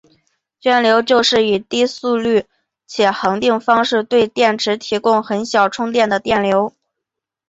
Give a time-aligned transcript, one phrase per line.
[0.59, 2.47] 涓流就是以低速率
[2.87, 6.73] 且恒定方式对电池提供很小的充电电流。